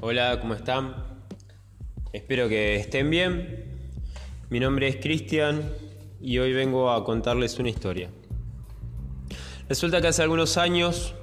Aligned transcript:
Hola, 0.00 0.38
¿cómo 0.40 0.54
están? 0.54 0.94
Espero 2.12 2.48
que 2.48 2.76
estén 2.76 3.10
bien. 3.10 3.90
Mi 4.48 4.60
nombre 4.60 4.86
es 4.86 4.96
Cristian 4.96 5.72
y 6.20 6.38
hoy 6.38 6.52
vengo 6.52 6.92
a 6.92 7.02
contarles 7.02 7.58
una 7.58 7.70
historia. 7.70 8.08
Resulta 9.68 10.00
que 10.00 10.06
hace 10.06 10.22
algunos 10.22 10.56
años, 10.56 11.16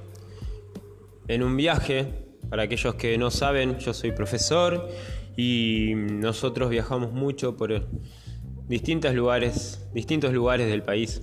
en 1.26 1.42
un 1.42 1.56
viaje, 1.56 2.26
para 2.50 2.64
aquellos 2.64 2.96
que 2.96 3.16
no 3.16 3.30
saben, 3.30 3.78
yo 3.78 3.94
soy 3.94 4.12
profesor 4.12 4.90
y 5.38 5.94
nosotros 5.94 6.68
viajamos 6.68 7.12
mucho 7.12 7.56
por 7.56 7.88
distintos 8.68 9.14
lugares, 9.14 9.88
distintos 9.94 10.34
lugares 10.34 10.68
del 10.68 10.82
país. 10.82 11.22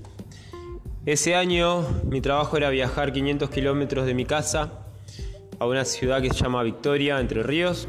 Ese 1.05 1.35
año 1.35 1.85
mi 2.03 2.19
trabajo 2.19 2.57
era 2.57 2.71
viajar 2.71 3.13
500 3.13 3.51
kilómetros 3.51 4.07
de 4.07 4.15
mi 4.15 4.25
casa 4.25 4.82
a 5.59 5.65
una 5.65 5.85
ciudad 5.85 6.21
que 6.21 6.29
se 6.29 6.35
llama 6.35 6.63
Victoria, 6.63 7.19
Entre 7.19 7.43
Ríos, 7.43 7.87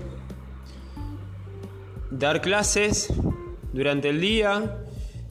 dar 2.11 2.41
clases 2.41 3.13
durante 3.73 4.09
el 4.09 4.21
día 4.21 4.79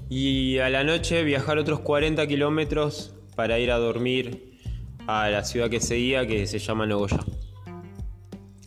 y 0.10 0.58
a 0.60 0.70
la 0.70 0.84
noche 0.84 1.24
viajar 1.24 1.58
otros 1.58 1.80
40 1.80 2.28
kilómetros 2.28 3.14
para 3.36 3.60
ir 3.60 3.72
a 3.72 3.78
dormir 3.78 4.60
a 5.08 5.30
la 5.30 5.44
ciudad 5.44 5.70
que 5.70 5.80
seguía, 5.80 6.28
que 6.28 6.46
se 6.48 6.60
llama 6.60 6.86
Nogoyá. 6.86 7.20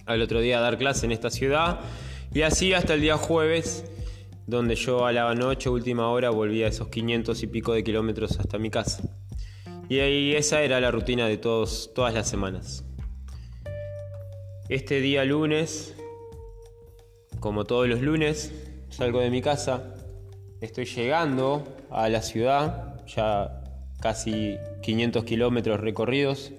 Al 0.06 0.22
otro 0.22 0.40
día 0.40 0.60
dar 0.60 0.78
clase 0.78 1.06
en 1.06 1.12
esta 1.12 1.30
ciudad 1.30 1.80
y 2.32 2.42
así 2.42 2.72
hasta 2.72 2.94
el 2.94 3.00
día 3.00 3.16
jueves, 3.16 3.84
donde 4.46 4.76
yo 4.76 5.06
a 5.06 5.12
la 5.12 5.34
noche, 5.34 5.68
última 5.68 6.08
hora, 6.08 6.30
volvía 6.30 6.68
esos 6.68 6.88
500 6.88 7.42
y 7.42 7.46
pico 7.46 7.72
de 7.72 7.82
kilómetros 7.82 8.38
hasta 8.38 8.58
mi 8.58 8.70
casa. 8.70 9.02
Y 9.88 10.00
ahí 10.00 10.34
esa 10.34 10.62
era 10.62 10.80
la 10.80 10.90
rutina 10.90 11.26
de 11.26 11.36
todos, 11.36 11.92
todas 11.94 12.14
las 12.14 12.28
semanas. 12.28 12.85
Este 14.68 15.00
día 15.00 15.24
lunes, 15.24 15.94
como 17.38 17.66
todos 17.66 17.86
los 17.86 18.00
lunes, 18.00 18.52
salgo 18.88 19.20
de 19.20 19.30
mi 19.30 19.40
casa, 19.40 19.94
estoy 20.60 20.86
llegando 20.86 21.62
a 21.88 22.08
la 22.08 22.20
ciudad, 22.20 23.00
ya 23.06 23.62
casi 24.00 24.56
500 24.82 25.22
kilómetros 25.22 25.78
recorridos, 25.78 26.50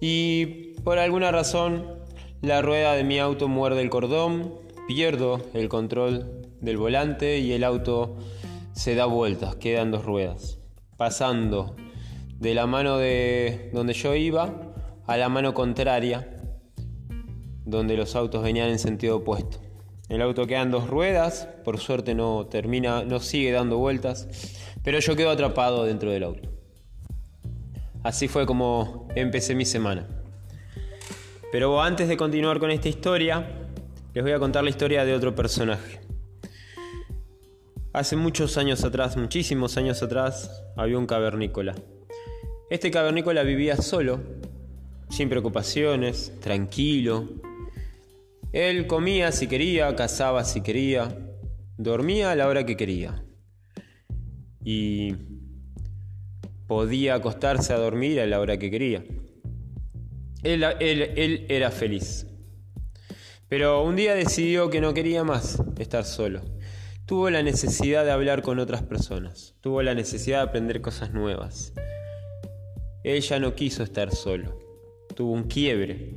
y 0.00 0.72
por 0.84 0.98
alguna 0.98 1.32
razón 1.32 1.98
la 2.40 2.62
rueda 2.62 2.94
de 2.94 3.04
mi 3.04 3.18
auto 3.18 3.46
muerde 3.46 3.82
el 3.82 3.90
cordón, 3.90 4.54
pierdo 4.88 5.42
el 5.52 5.68
control 5.68 6.48
del 6.62 6.78
volante 6.78 7.40
y 7.40 7.52
el 7.52 7.62
auto 7.62 8.16
se 8.72 8.94
da 8.94 9.04
vueltas, 9.04 9.56
quedan 9.56 9.90
dos 9.90 10.06
ruedas, 10.06 10.60
pasando 10.96 11.76
de 12.38 12.54
la 12.54 12.66
mano 12.66 12.96
de 12.96 13.68
donde 13.74 13.92
yo 13.92 14.14
iba 14.14 14.72
a 15.06 15.16
la 15.18 15.28
mano 15.28 15.52
contraria 15.52 16.33
donde 17.64 17.96
los 17.96 18.14
autos 18.16 18.42
venían 18.42 18.68
en 18.68 18.78
sentido 18.78 19.16
opuesto. 19.16 19.58
El 20.08 20.20
auto 20.20 20.46
queda 20.46 20.62
en 20.62 20.70
dos 20.70 20.88
ruedas, 20.88 21.48
por 21.64 21.78
suerte 21.78 22.14
no 22.14 22.46
termina, 22.46 23.04
no 23.04 23.20
sigue 23.20 23.52
dando 23.52 23.78
vueltas, 23.78 24.28
pero 24.82 24.98
yo 24.98 25.16
quedo 25.16 25.30
atrapado 25.30 25.84
dentro 25.84 26.10
del 26.10 26.24
auto. 26.24 26.50
Así 28.02 28.28
fue 28.28 28.44
como 28.44 29.08
empecé 29.14 29.54
mi 29.54 29.64
semana. 29.64 30.06
Pero 31.50 31.80
antes 31.80 32.06
de 32.08 32.18
continuar 32.18 32.58
con 32.58 32.70
esta 32.70 32.88
historia, 32.88 33.48
les 34.12 34.22
voy 34.22 34.32
a 34.32 34.38
contar 34.38 34.62
la 34.62 34.70
historia 34.70 35.04
de 35.06 35.14
otro 35.14 35.34
personaje. 35.34 36.00
Hace 37.94 38.16
muchos 38.16 38.58
años 38.58 38.84
atrás, 38.84 39.16
muchísimos 39.16 39.76
años 39.78 40.02
atrás, 40.02 40.64
había 40.76 40.98
un 40.98 41.06
cavernícola. 41.06 41.74
Este 42.68 42.90
cavernícola 42.90 43.42
vivía 43.42 43.76
solo, 43.76 44.20
sin 45.08 45.28
preocupaciones, 45.28 46.32
tranquilo, 46.40 47.28
él 48.54 48.86
comía 48.86 49.32
si 49.32 49.48
quería, 49.48 49.96
cazaba 49.96 50.44
si 50.44 50.60
quería, 50.60 51.18
dormía 51.76 52.30
a 52.30 52.36
la 52.36 52.46
hora 52.46 52.64
que 52.64 52.76
quería. 52.76 53.24
Y 54.64 55.16
podía 56.68 57.16
acostarse 57.16 57.72
a 57.72 57.78
dormir 57.78 58.20
a 58.20 58.26
la 58.26 58.38
hora 58.38 58.56
que 58.56 58.70
quería. 58.70 59.04
Él, 60.44 60.62
era 61.48 61.72
feliz. 61.72 62.28
Pero 63.48 63.82
un 63.82 63.96
día 63.96 64.14
decidió 64.14 64.70
que 64.70 64.80
no 64.80 64.94
quería 64.94 65.24
más 65.24 65.60
estar 65.76 66.04
solo. 66.04 66.42
Tuvo 67.06 67.30
la 67.30 67.42
necesidad 67.42 68.04
de 68.04 68.12
hablar 68.12 68.42
con 68.42 68.60
otras 68.60 68.84
personas. 68.84 69.56
Tuvo 69.62 69.82
la 69.82 69.96
necesidad 69.96 70.38
de 70.38 70.48
aprender 70.50 70.80
cosas 70.80 71.12
nuevas. 71.12 71.72
Él 73.02 73.20
ya 73.20 73.40
no 73.40 73.56
quiso 73.56 73.82
estar 73.82 74.14
solo. 74.14 74.60
Tuvo 75.16 75.32
un 75.32 75.42
quiebre. 75.42 76.14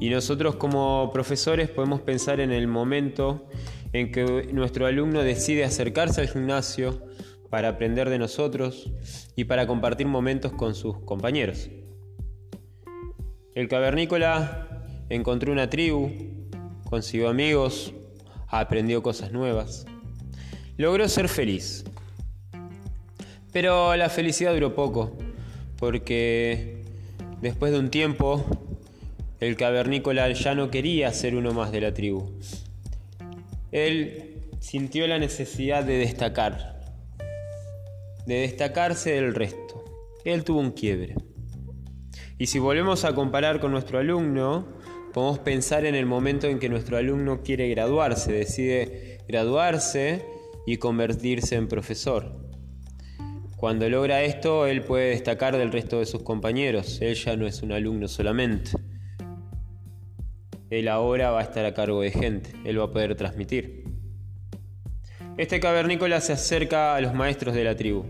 Y 0.00 0.08
nosotros 0.08 0.56
como 0.56 1.10
profesores 1.12 1.68
podemos 1.68 2.00
pensar 2.00 2.40
en 2.40 2.52
el 2.52 2.66
momento 2.66 3.46
en 3.92 4.10
que 4.10 4.48
nuestro 4.50 4.86
alumno 4.86 5.22
decide 5.22 5.62
acercarse 5.62 6.22
al 6.22 6.28
gimnasio 6.28 7.02
para 7.50 7.68
aprender 7.68 8.08
de 8.08 8.18
nosotros 8.18 8.90
y 9.36 9.44
para 9.44 9.66
compartir 9.66 10.06
momentos 10.06 10.52
con 10.52 10.74
sus 10.74 11.00
compañeros. 11.00 11.68
El 13.54 13.68
cavernícola 13.68 14.86
encontró 15.10 15.52
una 15.52 15.68
tribu, 15.68 16.10
consiguió 16.88 17.28
amigos, 17.28 17.92
aprendió 18.48 19.02
cosas 19.02 19.32
nuevas, 19.32 19.84
logró 20.78 21.06
ser 21.08 21.28
feliz. 21.28 21.84
Pero 23.52 23.94
la 23.96 24.08
felicidad 24.08 24.54
duró 24.54 24.74
poco, 24.74 25.18
porque 25.76 26.84
después 27.42 27.72
de 27.72 27.80
un 27.80 27.90
tiempo 27.90 28.69
el 29.40 29.56
cavernícola 29.56 30.30
ya 30.32 30.54
no 30.54 30.70
quería 30.70 31.12
ser 31.12 31.34
uno 31.34 31.52
más 31.52 31.72
de 31.72 31.80
la 31.80 31.94
tribu. 31.94 32.30
Él 33.72 34.36
sintió 34.60 35.06
la 35.06 35.18
necesidad 35.18 35.82
de 35.82 35.96
destacar, 35.96 36.78
de 38.26 38.34
destacarse 38.40 39.12
del 39.12 39.34
resto. 39.34 39.84
Él 40.26 40.44
tuvo 40.44 40.60
un 40.60 40.72
quiebre. 40.72 41.14
Y 42.36 42.46
si 42.46 42.58
volvemos 42.58 43.04
a 43.06 43.14
comparar 43.14 43.60
con 43.60 43.72
nuestro 43.72 43.98
alumno, 43.98 44.68
podemos 45.14 45.38
pensar 45.38 45.86
en 45.86 45.94
el 45.94 46.04
momento 46.04 46.46
en 46.46 46.58
que 46.58 46.68
nuestro 46.68 46.98
alumno 46.98 47.42
quiere 47.42 47.68
graduarse, 47.70 48.32
decide 48.32 49.20
graduarse 49.26 50.22
y 50.66 50.76
convertirse 50.76 51.54
en 51.54 51.66
profesor. 51.68 52.46
Cuando 53.56 53.88
logra 53.88 54.22
esto, 54.22 54.66
él 54.66 54.82
puede 54.82 55.10
destacar 55.10 55.56
del 55.56 55.72
resto 55.72 55.98
de 55.98 56.06
sus 56.06 56.22
compañeros. 56.22 57.00
Él 57.00 57.14
ya 57.14 57.36
no 57.36 57.46
es 57.46 57.62
un 57.62 57.72
alumno 57.72 58.08
solamente 58.08 58.72
él 60.70 60.88
ahora 60.88 61.30
va 61.30 61.40
a 61.40 61.42
estar 61.42 61.64
a 61.64 61.74
cargo 61.74 62.00
de 62.00 62.10
gente, 62.10 62.50
él 62.64 62.80
va 62.80 62.84
a 62.84 62.90
poder 62.90 63.14
transmitir. 63.16 63.84
Este 65.36 65.60
cavernícola 65.60 66.20
se 66.20 66.32
acerca 66.32 66.94
a 66.94 67.00
los 67.00 67.14
maestros 67.14 67.54
de 67.54 67.64
la 67.64 67.76
tribu, 67.76 68.04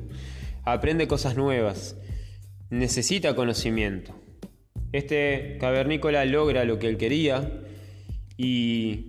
aprende 0.64 1.08
cosas 1.08 1.36
nuevas, 1.36 1.96
necesita 2.68 3.34
conocimiento. 3.34 4.14
Este 4.92 5.56
cavernícola 5.60 6.24
logra 6.24 6.64
lo 6.64 6.78
que 6.78 6.88
él 6.88 6.96
quería 6.96 7.62
y 8.36 9.06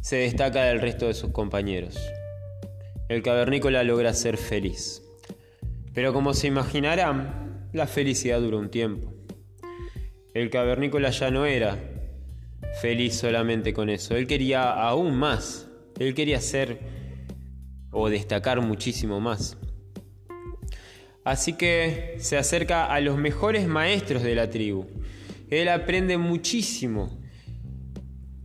se 0.00 0.16
destaca 0.16 0.64
del 0.64 0.80
resto 0.80 1.06
de 1.06 1.14
sus 1.14 1.32
compañeros. 1.32 1.98
El 3.08 3.22
cavernícola 3.22 3.82
logra 3.82 4.14
ser 4.14 4.36
feliz. 4.36 5.02
Pero 5.92 6.12
como 6.12 6.32
se 6.32 6.46
imaginarán, 6.46 7.68
la 7.72 7.86
felicidad 7.88 8.40
dura 8.40 8.58
un 8.58 8.70
tiempo. 8.70 9.12
El 10.32 10.48
cavernícola 10.48 11.10
ya 11.10 11.30
no 11.32 11.44
era 11.44 11.76
feliz 12.80 13.14
solamente 13.14 13.72
con 13.72 13.90
eso. 13.90 14.16
Él 14.16 14.26
quería 14.26 14.70
aún 14.72 15.16
más. 15.16 15.68
Él 15.98 16.14
quería 16.14 16.40
ser 16.40 16.80
o 17.90 18.08
destacar 18.08 18.60
muchísimo 18.60 19.20
más. 19.20 19.56
Así 21.24 21.52
que 21.52 22.16
se 22.18 22.38
acerca 22.38 22.86
a 22.86 23.00
los 23.00 23.18
mejores 23.18 23.68
maestros 23.68 24.22
de 24.22 24.34
la 24.34 24.48
tribu. 24.48 24.86
Él 25.50 25.68
aprende 25.68 26.16
muchísimo. 26.16 27.20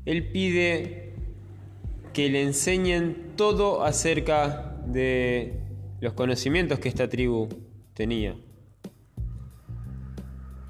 Él 0.05 0.31
pide 0.31 1.13
que 2.13 2.29
le 2.29 2.41
enseñen 2.43 3.33
todo 3.35 3.83
acerca 3.83 4.77
de 4.85 5.59
los 5.99 6.13
conocimientos 6.13 6.79
que 6.79 6.89
esta 6.89 7.07
tribu 7.09 7.47
tenía. 7.93 8.35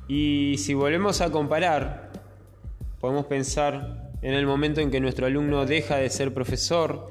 Y 0.08 0.56
si 0.58 0.74
volvemos 0.74 1.22
a 1.22 1.32
comparar, 1.32 2.05
Podemos 3.06 3.28
pensar 3.28 4.18
en 4.24 4.34
el 4.34 4.48
momento 4.48 4.82
en 4.82 4.90
que 4.90 5.00
nuestro 5.00 5.28
alumno 5.28 5.68
deja 5.68 5.98
de 5.98 6.10
ser 6.10 6.34
profesor 6.34 7.06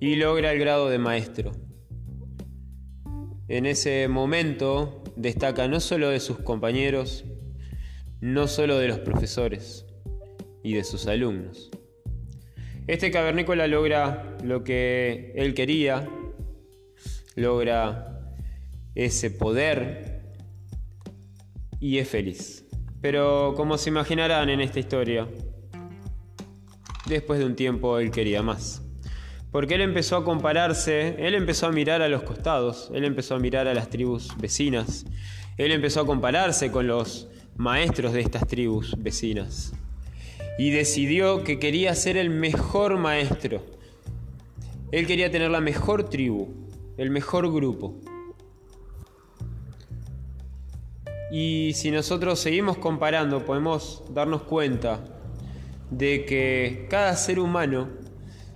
y 0.00 0.16
logra 0.16 0.50
el 0.50 0.58
grado 0.58 0.88
de 0.88 0.98
maestro. 0.98 1.52
En 3.46 3.64
ese 3.64 4.08
momento 4.08 5.04
destaca 5.14 5.68
no 5.68 5.78
solo 5.78 6.08
de 6.10 6.18
sus 6.18 6.40
compañeros, 6.40 7.26
no 8.20 8.48
solo 8.48 8.76
de 8.78 8.88
los 8.88 8.98
profesores 8.98 9.86
y 10.64 10.74
de 10.74 10.82
sus 10.82 11.06
alumnos. 11.06 11.70
Este 12.88 13.12
cavernícola 13.12 13.68
logra 13.68 14.36
lo 14.42 14.64
que 14.64 15.32
él 15.36 15.54
quería, 15.54 16.10
logra 17.36 18.34
ese 18.96 19.30
poder 19.30 20.24
y 21.78 21.98
es 21.98 22.08
feliz. 22.08 22.66
Pero 23.00 23.54
como 23.56 23.78
se 23.78 23.90
imaginarán 23.90 24.50
en 24.50 24.60
esta 24.60 24.78
historia, 24.78 25.26
después 27.06 27.38
de 27.38 27.46
un 27.46 27.56
tiempo 27.56 27.98
él 27.98 28.10
quería 28.10 28.42
más. 28.42 28.82
Porque 29.50 29.74
él 29.74 29.80
empezó 29.80 30.16
a 30.16 30.24
compararse, 30.24 31.16
él 31.18 31.34
empezó 31.34 31.66
a 31.66 31.72
mirar 31.72 32.02
a 32.02 32.08
los 32.08 32.22
costados, 32.22 32.90
él 32.94 33.04
empezó 33.04 33.34
a 33.34 33.38
mirar 33.40 33.66
a 33.66 33.74
las 33.74 33.90
tribus 33.90 34.36
vecinas, 34.38 35.06
él 35.56 35.72
empezó 35.72 36.00
a 36.00 36.06
compararse 36.06 36.70
con 36.70 36.86
los 36.86 37.28
maestros 37.56 38.12
de 38.12 38.20
estas 38.20 38.46
tribus 38.46 38.94
vecinas. 38.98 39.72
Y 40.58 40.70
decidió 40.70 41.42
que 41.42 41.58
quería 41.58 41.94
ser 41.94 42.16
el 42.16 42.30
mejor 42.30 42.98
maestro. 42.98 43.64
Él 44.92 45.06
quería 45.06 45.30
tener 45.30 45.50
la 45.50 45.60
mejor 45.60 46.08
tribu, 46.08 46.48
el 46.96 47.10
mejor 47.10 47.52
grupo. 47.52 47.94
Y 51.30 51.72
si 51.74 51.90
nosotros 51.90 52.40
seguimos 52.40 52.78
comparando, 52.78 53.44
podemos 53.44 54.02
darnos 54.10 54.42
cuenta 54.42 55.04
de 55.90 56.24
que 56.24 56.86
cada 56.90 57.14
ser 57.16 57.38
humano, 57.38 57.88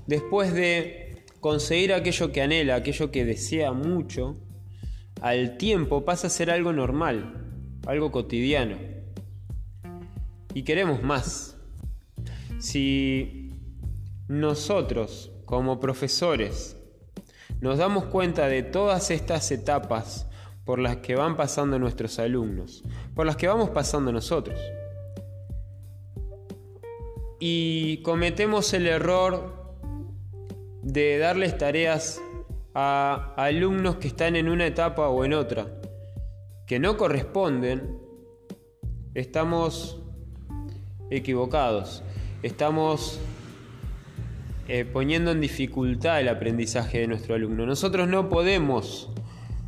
después 0.06 0.52
de 0.52 1.24
conseguir 1.40 1.92
aquello 1.92 2.32
que 2.32 2.42
anhela, 2.42 2.76
aquello 2.76 3.10
que 3.10 3.24
desea 3.24 3.72
mucho, 3.72 4.36
al 5.20 5.56
tiempo 5.56 6.04
pasa 6.04 6.26
a 6.26 6.30
ser 6.30 6.50
algo 6.50 6.72
normal, 6.72 7.34
algo 7.86 8.10
cotidiano. 8.10 8.76
Y 10.52 10.62
queremos 10.62 11.02
más. 11.02 11.56
Si 12.58 13.52
nosotros, 14.28 15.30
como 15.44 15.80
profesores, 15.80 16.76
nos 17.60 17.78
damos 17.78 18.06
cuenta 18.06 18.48
de 18.48 18.62
todas 18.62 19.10
estas 19.10 19.50
etapas 19.50 20.26
por 20.64 20.78
las 20.78 20.98
que 20.98 21.14
van 21.14 21.36
pasando 21.36 21.78
nuestros 21.78 22.18
alumnos, 22.18 22.82
por 23.14 23.26
las 23.26 23.36
que 23.36 23.46
vamos 23.46 23.70
pasando 23.70 24.12
nosotros, 24.12 24.58
y 27.38 27.98
cometemos 28.02 28.72
el 28.72 28.86
error 28.86 29.74
de 30.82 31.18
darles 31.18 31.58
tareas 31.58 32.20
a 32.74 33.34
alumnos 33.36 33.96
que 33.96 34.08
están 34.08 34.36
en 34.36 34.48
una 34.48 34.66
etapa 34.66 35.08
o 35.08 35.24
en 35.24 35.34
otra, 35.34 35.66
que 36.66 36.78
no 36.78 36.96
corresponden, 36.96 37.98
estamos 39.14 40.02
equivocados, 41.10 42.02
estamos 42.42 43.20
eh, 44.66 44.84
poniendo 44.84 45.30
en 45.30 45.40
dificultad 45.40 46.20
el 46.20 46.28
aprendizaje 46.28 47.00
de 47.00 47.06
nuestro 47.06 47.34
alumno. 47.34 47.66
Nosotros 47.66 48.08
no 48.08 48.28
podemos 48.30 49.10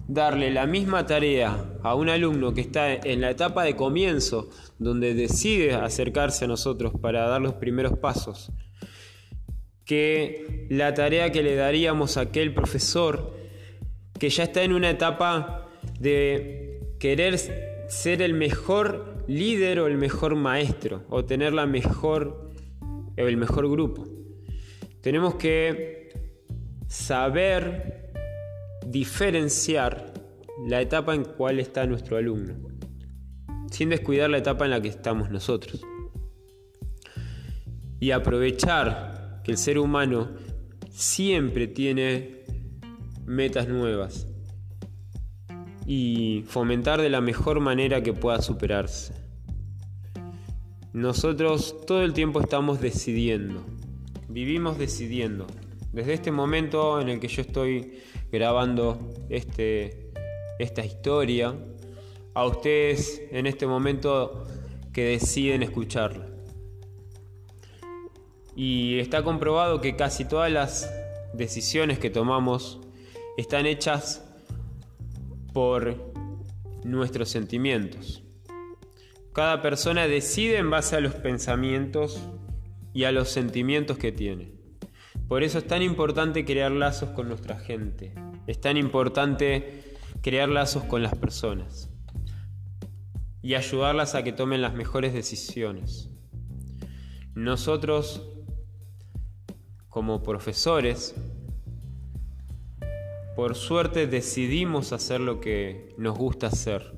darle 0.08 0.50
la 0.50 0.66
misma 0.66 1.06
tarea 1.06 1.78
a 1.82 1.94
un 1.94 2.08
alumno 2.08 2.54
que 2.54 2.60
está 2.60 2.92
en 2.92 3.20
la 3.20 3.30
etapa 3.30 3.64
de 3.64 3.76
comienzo, 3.76 4.50
donde 4.78 5.14
decide 5.14 5.74
acercarse 5.74 6.44
a 6.44 6.48
nosotros 6.48 6.92
para 7.00 7.28
dar 7.28 7.40
los 7.40 7.54
primeros 7.54 7.98
pasos, 7.98 8.52
que 9.84 10.66
la 10.70 10.94
tarea 10.94 11.32
que 11.32 11.42
le 11.42 11.56
daríamos 11.56 12.16
a 12.16 12.22
aquel 12.22 12.54
profesor 12.54 13.34
que 14.18 14.30
ya 14.30 14.44
está 14.44 14.62
en 14.62 14.72
una 14.72 14.90
etapa 14.90 15.68
de 16.00 16.80
querer 16.98 17.38
ser 17.88 18.22
el 18.22 18.34
mejor 18.34 19.24
líder 19.28 19.80
o 19.80 19.86
el 19.86 19.96
mejor 19.96 20.34
maestro 20.34 21.04
o 21.08 21.24
tener 21.24 21.52
la 21.52 21.66
mejor 21.66 22.52
el 23.16 23.36
mejor 23.36 23.68
grupo. 23.70 24.04
Tenemos 25.00 25.36
que 25.36 26.10
saber 26.88 28.05
diferenciar 28.90 30.14
la 30.66 30.80
etapa 30.80 31.14
en 31.14 31.24
cual 31.24 31.58
está 31.58 31.86
nuestro 31.86 32.16
alumno, 32.16 32.54
sin 33.70 33.90
descuidar 33.90 34.30
la 34.30 34.38
etapa 34.38 34.64
en 34.64 34.70
la 34.70 34.80
que 34.80 34.88
estamos 34.88 35.30
nosotros. 35.30 35.82
Y 37.98 38.10
aprovechar 38.12 39.40
que 39.44 39.50
el 39.50 39.58
ser 39.58 39.78
humano 39.78 40.30
siempre 40.90 41.66
tiene 41.66 42.44
metas 43.26 43.68
nuevas 43.68 44.26
y 45.86 46.44
fomentar 46.46 47.00
de 47.00 47.10
la 47.10 47.20
mejor 47.20 47.60
manera 47.60 48.02
que 48.02 48.12
pueda 48.12 48.40
superarse. 48.40 49.14
Nosotros 50.92 51.76
todo 51.86 52.02
el 52.02 52.12
tiempo 52.12 52.40
estamos 52.40 52.80
decidiendo, 52.80 53.64
vivimos 54.28 54.78
decidiendo. 54.78 55.46
Desde 55.92 56.14
este 56.14 56.30
momento 56.30 57.00
en 57.00 57.08
el 57.08 57.20
que 57.20 57.28
yo 57.28 57.42
estoy 57.42 57.98
grabando 58.30 59.12
este, 59.28 60.12
esta 60.58 60.84
historia, 60.84 61.54
a 62.34 62.44
ustedes 62.44 63.22
en 63.30 63.46
este 63.46 63.66
momento 63.66 64.46
que 64.92 65.04
deciden 65.04 65.62
escucharla. 65.62 66.26
Y 68.54 68.98
está 68.98 69.22
comprobado 69.22 69.80
que 69.80 69.96
casi 69.96 70.24
todas 70.24 70.50
las 70.50 70.90
decisiones 71.32 71.98
que 71.98 72.10
tomamos 72.10 72.80
están 73.36 73.66
hechas 73.66 74.22
por 75.52 76.12
nuestros 76.84 77.28
sentimientos. 77.28 78.22
Cada 79.32 79.60
persona 79.60 80.06
decide 80.06 80.56
en 80.56 80.70
base 80.70 80.96
a 80.96 81.00
los 81.00 81.14
pensamientos 81.14 82.20
y 82.94 83.04
a 83.04 83.12
los 83.12 83.28
sentimientos 83.28 83.98
que 83.98 84.12
tiene. 84.12 84.55
Por 85.28 85.42
eso 85.42 85.58
es 85.58 85.66
tan 85.66 85.82
importante 85.82 86.44
crear 86.44 86.70
lazos 86.70 87.10
con 87.10 87.28
nuestra 87.28 87.58
gente. 87.58 88.14
Es 88.46 88.60
tan 88.60 88.76
importante 88.76 89.82
crear 90.22 90.48
lazos 90.48 90.84
con 90.84 91.02
las 91.02 91.16
personas 91.16 91.90
y 93.42 93.54
ayudarlas 93.54 94.14
a 94.14 94.22
que 94.22 94.32
tomen 94.32 94.62
las 94.62 94.74
mejores 94.74 95.12
decisiones. 95.12 96.10
Nosotros, 97.34 98.22
como 99.88 100.22
profesores, 100.22 101.16
por 103.34 103.56
suerte 103.56 104.06
decidimos 104.06 104.92
hacer 104.92 105.20
lo 105.20 105.40
que 105.40 105.92
nos 105.98 106.16
gusta 106.16 106.46
hacer. 106.46 106.92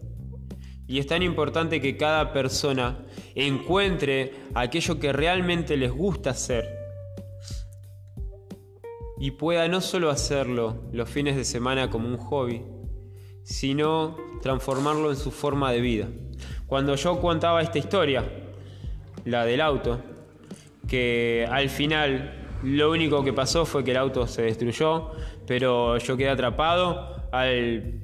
Y 0.86 0.98
es 0.98 1.06
tan 1.06 1.22
importante 1.22 1.80
que 1.80 1.96
cada 1.96 2.32
persona 2.34 3.06
encuentre 3.34 4.34
aquello 4.54 4.98
que 5.00 5.12
realmente 5.12 5.78
les 5.78 5.90
gusta 5.90 6.30
hacer 6.30 6.77
y 9.20 9.32
pueda 9.32 9.66
no 9.68 9.80
solo 9.80 10.10
hacerlo 10.10 10.82
los 10.92 11.08
fines 11.08 11.36
de 11.36 11.44
semana 11.44 11.90
como 11.90 12.08
un 12.08 12.18
hobby, 12.18 12.62
sino 13.42 14.16
transformarlo 14.42 15.10
en 15.10 15.16
su 15.16 15.30
forma 15.30 15.72
de 15.72 15.80
vida. 15.80 16.08
Cuando 16.66 16.94
yo 16.94 17.20
contaba 17.20 17.62
esta 17.62 17.78
historia, 17.78 18.24
la 19.24 19.44
del 19.44 19.60
auto, 19.60 20.00
que 20.86 21.46
al 21.50 21.68
final 21.68 22.46
lo 22.62 22.90
único 22.90 23.24
que 23.24 23.32
pasó 23.32 23.64
fue 23.64 23.84
que 23.84 23.90
el 23.92 23.96
auto 23.96 24.26
se 24.26 24.42
destruyó, 24.42 25.12
pero 25.46 25.98
yo 25.98 26.16
quedé 26.16 26.28
atrapado, 26.28 27.28
al, 27.32 28.00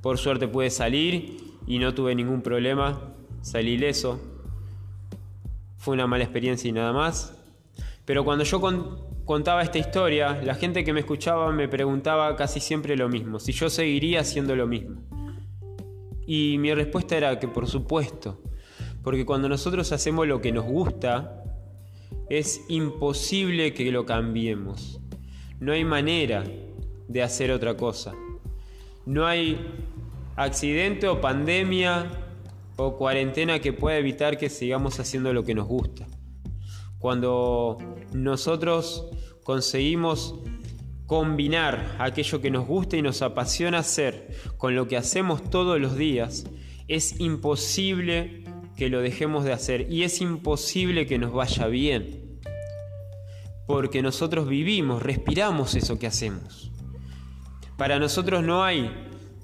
por 0.00 0.18
suerte 0.18 0.48
pude 0.48 0.70
salir 0.70 1.38
y 1.66 1.78
no 1.78 1.94
tuve 1.94 2.14
ningún 2.14 2.42
problema, 2.42 3.14
salí 3.40 3.72
ileso, 3.72 4.20
fue 5.76 5.94
una 5.94 6.06
mala 6.06 6.24
experiencia 6.24 6.68
y 6.68 6.72
nada 6.72 6.92
más. 6.92 7.32
Pero 8.04 8.24
cuando 8.24 8.44
yo 8.44 8.60
contaba 9.26 9.60
esta 9.62 9.78
historia, 9.78 10.40
la 10.42 10.54
gente 10.54 10.84
que 10.84 10.92
me 10.92 11.00
escuchaba 11.00 11.50
me 11.50 11.68
preguntaba 11.68 12.34
casi 12.36 12.60
siempre 12.60 12.96
lo 12.96 13.08
mismo, 13.08 13.40
si 13.40 13.52
yo 13.52 13.68
seguiría 13.68 14.20
haciendo 14.20 14.54
lo 14.54 14.68
mismo. 14.68 15.02
Y 16.26 16.56
mi 16.58 16.72
respuesta 16.72 17.16
era 17.16 17.38
que 17.38 17.48
por 17.48 17.66
supuesto, 17.66 18.40
porque 19.02 19.26
cuando 19.26 19.48
nosotros 19.48 19.90
hacemos 19.90 20.28
lo 20.28 20.40
que 20.40 20.52
nos 20.52 20.64
gusta, 20.64 21.42
es 22.30 22.64
imposible 22.68 23.74
que 23.74 23.90
lo 23.90 24.06
cambiemos. 24.06 25.00
No 25.58 25.72
hay 25.72 25.84
manera 25.84 26.44
de 27.08 27.22
hacer 27.22 27.50
otra 27.50 27.76
cosa. 27.76 28.14
No 29.06 29.26
hay 29.26 29.58
accidente 30.36 31.08
o 31.08 31.20
pandemia 31.20 32.06
o 32.76 32.96
cuarentena 32.96 33.58
que 33.58 33.72
pueda 33.72 33.98
evitar 33.98 34.38
que 34.38 34.50
sigamos 34.50 35.00
haciendo 35.00 35.32
lo 35.32 35.42
que 35.42 35.54
nos 35.54 35.66
gusta. 35.66 36.06
Cuando 36.98 37.78
nosotros 38.12 39.06
conseguimos 39.44 40.34
combinar 41.06 41.96
aquello 41.98 42.40
que 42.40 42.50
nos 42.50 42.66
gusta 42.66 42.96
y 42.96 43.02
nos 43.02 43.22
apasiona 43.22 43.78
hacer 43.78 44.34
con 44.56 44.74
lo 44.74 44.88
que 44.88 44.96
hacemos 44.96 45.50
todos 45.50 45.80
los 45.80 45.96
días, 45.96 46.46
es 46.88 47.20
imposible 47.20 48.44
que 48.76 48.88
lo 48.88 49.00
dejemos 49.00 49.44
de 49.44 49.52
hacer 49.52 49.90
y 49.90 50.02
es 50.02 50.20
imposible 50.20 51.06
que 51.06 51.18
nos 51.18 51.32
vaya 51.32 51.66
bien. 51.66 52.40
Porque 53.66 54.02
nosotros 54.02 54.48
vivimos, 54.48 55.02
respiramos 55.02 55.74
eso 55.74 55.98
que 55.98 56.06
hacemos. 56.06 56.70
Para 57.76 57.98
nosotros 57.98 58.42
no 58.42 58.64
hay 58.64 58.90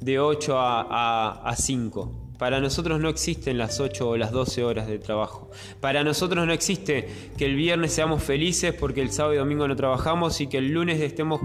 de 0.01 0.19
8 0.19 0.59
a, 0.59 1.49
a 1.49 1.57
5. 1.57 2.22
Para 2.43 2.59
nosotros 2.59 2.99
no 2.99 3.09
existen 3.09 3.57
las 3.57 3.79
8 3.79 4.09
o 4.09 4.17
las 4.17 4.33
12 4.33 4.65
horas 4.65 4.89
de 4.89 4.99
trabajo. 4.99 5.49
Para 5.79 6.03
nosotros 6.03 6.45
no 6.45 6.53
existe 6.53 7.07
que 7.39 7.47
el 7.47 7.55
viernes 7.55 7.93
seamos 7.93 8.21
felices 8.21 8.75
porque 8.75 9.01
el 9.01 9.13
sábado 9.13 9.35
y 9.35 9.39
domingo 9.39 9.69
no 9.69 9.77
trabajamos 9.77 10.41
y 10.41 10.49
que 10.49 10.59
el 10.59 10.73
lunes 10.73 11.01
estemos 11.01 11.41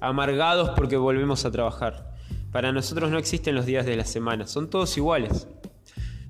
amargados 0.00 0.70
porque 0.76 0.96
volvemos 0.96 1.44
a 1.44 1.50
trabajar. 1.50 2.14
Para 2.52 2.70
nosotros 2.70 3.10
no 3.10 3.18
existen 3.18 3.56
los 3.56 3.66
días 3.66 3.84
de 3.84 3.96
la 3.96 4.04
semana, 4.04 4.46
son 4.46 4.70
todos 4.70 4.96
iguales. 4.96 5.48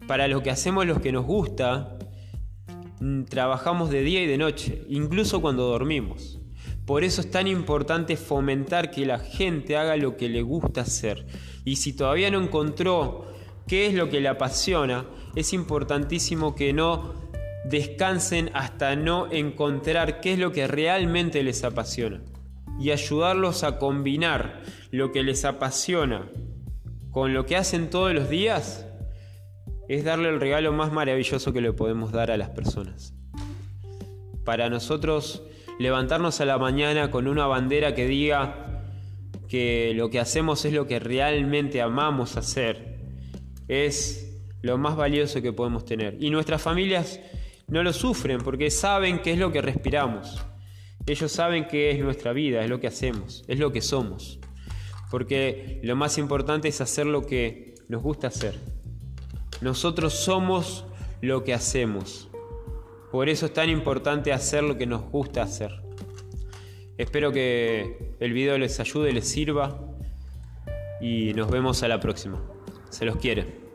Para 0.06 0.26
lo 0.26 0.42
que 0.42 0.50
hacemos 0.50 0.86
lo 0.86 1.02
que 1.02 1.12
nos 1.12 1.26
gusta, 1.26 1.98
mm, 3.00 3.24
trabajamos 3.24 3.90
de 3.90 4.00
día 4.00 4.22
y 4.22 4.26
de 4.26 4.38
noche, 4.38 4.86
incluso 4.88 5.42
cuando 5.42 5.68
dormimos. 5.68 6.38
Por 6.86 7.04
eso 7.04 7.20
es 7.20 7.30
tan 7.30 7.46
importante 7.46 8.16
fomentar 8.16 8.90
que 8.90 9.04
la 9.04 9.18
gente 9.18 9.76
haga 9.76 9.98
lo 9.98 10.16
que 10.16 10.30
le 10.30 10.40
gusta 10.40 10.80
hacer. 10.80 11.26
Y 11.66 11.76
si 11.76 11.92
todavía 11.92 12.30
no 12.30 12.40
encontró 12.42 13.36
qué 13.68 13.87
es 13.87 13.94
lo 13.94 14.08
que 14.08 14.20
le 14.20 14.28
apasiona, 14.28 15.06
es 15.37 15.52
importantísimo 15.52 16.56
que 16.56 16.72
no 16.72 17.14
descansen 17.64 18.50
hasta 18.54 18.96
no 18.96 19.30
encontrar 19.30 20.20
qué 20.20 20.32
es 20.32 20.38
lo 20.38 20.52
que 20.52 20.66
realmente 20.66 21.42
les 21.42 21.62
apasiona. 21.62 22.22
Y 22.80 22.90
ayudarlos 22.90 23.62
a 23.62 23.78
combinar 23.78 24.62
lo 24.90 25.12
que 25.12 25.22
les 25.22 25.44
apasiona 25.44 26.28
con 27.10 27.34
lo 27.34 27.46
que 27.46 27.56
hacen 27.56 27.90
todos 27.90 28.14
los 28.14 28.28
días 28.28 28.87
es 29.88 30.04
darle 30.04 30.28
el 30.28 30.40
regalo 30.40 30.72
más 30.72 30.92
maravilloso 30.92 31.52
que 31.52 31.60
le 31.60 31.72
podemos 31.72 32.12
dar 32.12 32.30
a 32.30 32.37
las 32.37 32.50
personas. 32.50 33.14
Para 34.44 34.68
nosotros, 34.68 35.42
levantarnos 35.78 36.40
a 36.40 36.44
la 36.44 36.58
mañana 36.58 37.10
con 37.10 37.26
una 37.26 37.46
bandera 37.46 37.94
que 37.94 38.06
diga 38.06 38.84
que 39.48 39.92
lo 39.94 40.10
que 40.10 40.20
hacemos 40.20 40.64
es 40.64 40.72
lo 40.72 40.87
que 40.87 41.00
realmente 41.00 41.80
amamos 41.80 42.37
hacer, 42.37 42.97
es 43.68 44.40
lo 44.62 44.78
más 44.78 44.96
valioso 44.96 45.40
que 45.40 45.52
podemos 45.52 45.84
tener. 45.84 46.16
Y 46.20 46.30
nuestras 46.30 46.60
familias 46.60 47.20
no 47.68 47.82
lo 47.82 47.92
sufren 47.92 48.38
porque 48.38 48.70
saben 48.70 49.20
que 49.20 49.32
es 49.32 49.38
lo 49.38 49.52
que 49.52 49.62
respiramos. 49.62 50.44
Ellos 51.06 51.30
saben 51.30 51.66
que 51.68 51.90
es 51.90 52.00
nuestra 52.00 52.32
vida, 52.32 52.62
es 52.62 52.70
lo 52.70 52.80
que 52.80 52.87
hacemos, 52.87 53.44
es 53.46 53.58
lo 53.58 53.72
que 53.72 53.80
somos. 53.80 54.38
Porque 55.10 55.80
lo 55.82 55.96
más 55.96 56.18
importante 56.18 56.68
es 56.68 56.80
hacer 56.80 57.06
lo 57.06 57.26
que 57.26 57.75
nos 57.88 58.02
gusta 58.02 58.26
hacer. 58.26 58.58
Nosotros 59.60 60.12
somos 60.12 60.84
lo 61.20 61.44
que 61.44 61.54
hacemos. 61.54 62.28
Por 63.10 63.28
eso 63.28 63.46
es 63.46 63.54
tan 63.54 63.70
importante 63.70 64.32
hacer 64.32 64.62
lo 64.62 64.76
que 64.76 64.87
nos 64.87 65.02
gusta 65.10 65.42
hacer. 65.42 65.70
Espero 66.98 67.32
que 67.32 68.14
el 68.20 68.32
video 68.32 68.58
les 68.58 68.80
ayude, 68.80 69.12
les 69.12 69.26
sirva 69.26 69.80
y 71.00 71.32
nos 71.34 71.50
vemos 71.50 71.82
a 71.82 71.88
la 71.88 72.00
próxima. 72.00 72.57
Se 72.90 73.04
los 73.04 73.16
quiere. 73.16 73.67